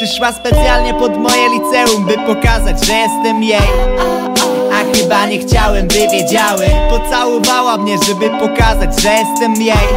[0.00, 3.60] Przyszła specjalnie pod moje liceum, by pokazać, że jestem jej.
[4.72, 6.66] A chyba nie chciałem, by wiedziały.
[6.90, 9.88] Pocałowała mnie, żeby pokazać, że jestem jej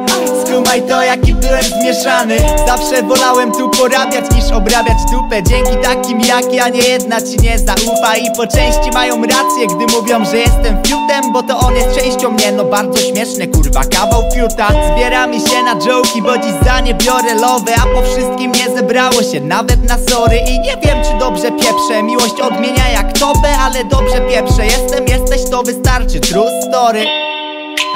[0.56, 2.36] Skumaj to jaki byłem zmieszany.
[2.66, 5.42] Zawsze wolałem tu porabiać niż obrabiać dupę.
[5.42, 8.16] Dzięki takim jak ja nie jedna ci nie zaufa.
[8.16, 12.30] I po części mają rację, gdy mówią, że jestem fiutem Bo to on jest częścią
[12.30, 14.68] mnie, no bardzo śmieszne kurwa Kawał fiuta.
[14.92, 18.76] Zbiera mi się na joki, bo dziś za nie biorę love A po wszystkim nie
[18.76, 20.36] zebrało się nawet na sory.
[20.36, 22.02] I nie wiem czy dobrze pieprzę.
[22.02, 27.06] Miłość odmienia jak tobę, ale dobrze pieprzę Jestem, jesteś, to wystarczy, true story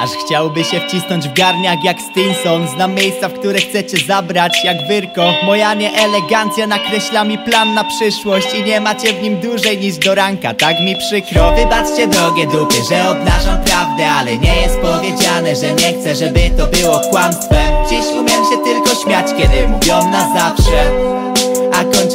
[0.01, 2.67] Aż chciałby się wcisnąć w garniak jak Stinson.
[2.67, 5.33] Znam miejsca, w które chcecie zabrać jak Wyrko.
[5.43, 10.15] Moja nieelegancja nakreśla mi plan na przyszłość I nie macie w nim dłużej niż do
[10.15, 11.51] ranka, tak mi przykro.
[11.55, 16.67] Wybaczcie drogie dupy, że obnażam prawdę Ale nie jest powiedziane, że nie chcę, żeby to
[16.67, 17.73] było kłamstwem.
[17.89, 20.60] Dziś umiem się tylko śmiać, kiedy mówią na zawsze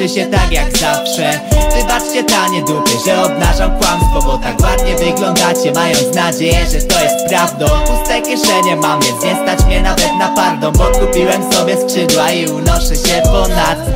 [0.07, 1.41] kończy się tak jak zawsze.
[1.77, 7.29] Wybaczcie tanie dupy, że obnażam kłamstwo Bo tak ładnie wyglądacie, mając nadzieję, że to jest
[7.29, 7.67] prawdą.
[7.67, 12.51] Puste kieszenie mam, więc nie stać mnie nawet na pardon Bo kupiłem sobie skrzydła i
[12.51, 13.93] unoszę się ponadto.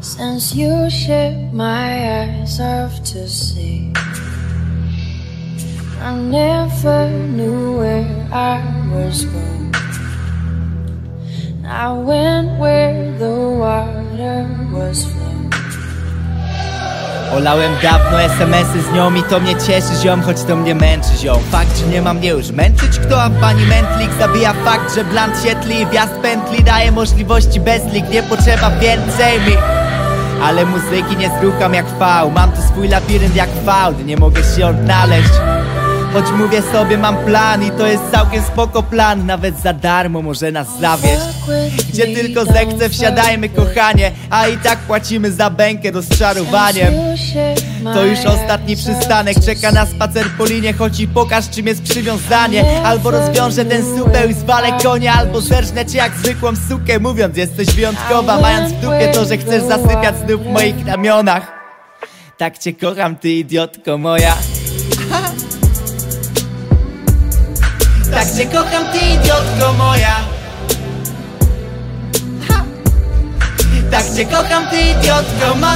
[0.00, 3.92] Since you shit my eyes off to see
[6.02, 9.69] I never knew where I was going
[11.72, 15.54] I went where the water was flowing.
[17.36, 21.42] Olałem dawno SMS-y z nią i to mnie cieszy ziom, choć to mnie męczy ziom.
[21.50, 24.10] Fakt, że nie ma mnie już męczyć kto, a pani Mentlik?
[24.18, 29.40] Zabija fakt, że blant świetli i wjazd pętli daje możliwości bez lik, nie potrzeba więcej
[29.40, 29.56] mi.
[30.42, 34.66] Ale muzyki nie zrucham jak fał Mam tu swój labirynt jak fałd Nie mogę się
[34.66, 35.30] odnaleźć
[36.12, 39.26] Choć mówię sobie mam plan i to jest całkiem spoko plan.
[39.26, 41.22] Nawet za darmo może nas zawieść
[41.88, 44.12] Gdzie tylko zechce wsiadajmy kochanie.
[44.30, 46.94] A i tak płacimy za bękę rozczarowaniem
[47.84, 49.36] to już ostatni przystanek.
[49.44, 52.82] Czeka na spacer po linie Choć i pokaż czym jest przywiązanie.
[52.84, 57.00] Albo rozwiążę ten supeł i zwalę konia Albo zerżnę cię jak zwykłą sukę.
[57.00, 61.52] Mówiąc jesteś wyjątkowa Mając w dupie to, że chcesz zasypiać znów w moich ramionach.
[62.38, 64.36] Tak cię kocham ty idiotko moja
[68.20, 70.16] Tak cię kocham ty idiotko moja.
[73.90, 75.74] Tak cię kocham ty idiotko ma.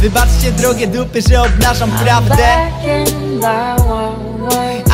[0.00, 2.44] Wybaczcie drogie dupy, że obnażam prawdę.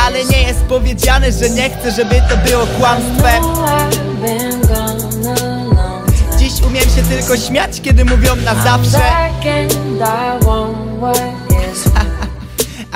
[0.05, 3.43] Ale nie jest powiedziane, że nie chcę, żeby to było kłamstwem.
[6.37, 9.01] Dziś umiem się tylko śmiać, kiedy mówią na zawsze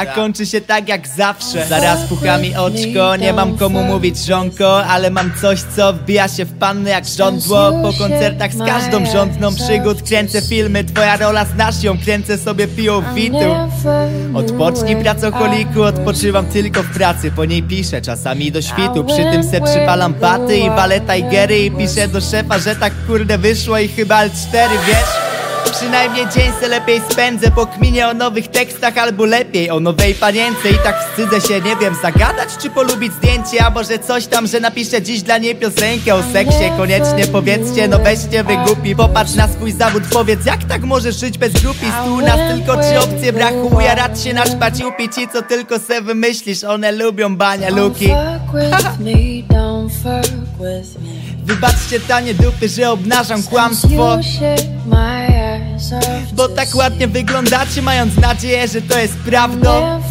[0.01, 1.65] A kończy się tak jak zawsze.
[1.67, 6.45] Zaraz puka mi oczko, nie mam komu mówić żonko Ale mam coś, co wbija się
[6.45, 7.71] w panny jak żądło.
[7.81, 11.97] Po koncertach z każdą rządną przygód Kręcę filmy, twoja rola znasz ją.
[11.97, 13.55] Kręcę sobie piją witu.
[14.33, 19.03] Odpocznij pracocholiku, odpoczywam tylko w pracy Po niej piszę, czasami do świtu.
[19.03, 23.37] Przy tym se przypalam baty i walę tigery I piszę do szefa, że tak kurde
[23.37, 25.30] wyszło i chyba L4, wiesz?
[25.71, 30.69] Przynajmniej dzień se lepiej spędzę Po kminie o nowych tekstach albo lepiej O nowej panience.
[30.69, 34.59] I tak wstydzę się Nie wiem, zagadać czy polubić zdjęcie A może coś tam, że
[34.59, 36.71] napiszę dziś dla niej piosenkę O seksie.
[36.77, 41.53] Koniecznie powiedzcie No weźcie wygłupi Popatrz na swój zawód, powiedz jak tak możesz żyć bez
[41.53, 45.15] grupi Stu nas tylko trzy opcje brachu Ja rad się naćpać i upić.
[45.15, 48.07] Ci co tylko se wymyślisz One lubią bania luki.
[48.07, 51.11] Fuck with me, don't fuck with me.
[51.43, 54.17] Wybaczcie tanie dupy, że obnażam kłamstwo
[56.33, 60.01] Bo tak ładnie wyglądacie, mając nadzieję, że to jest prawdą.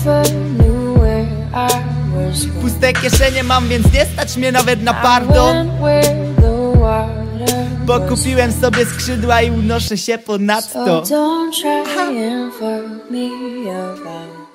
[2.62, 5.70] Puste kieszenie mam, więc nie stać mnie nawet na pardon
[7.86, 13.28] Bo kupiłem sobie skrzydła i unoszę się ponadto don't try and fuck me
[13.70, 14.50] around.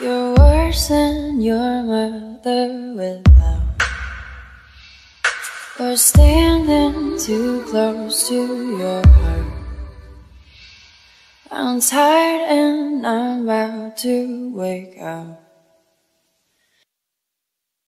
[0.00, 3.79] You're worse than your mother without.
[5.80, 9.46] Or standing too close to your heart.
[11.50, 15.49] I'm tired and I'm about to wake up.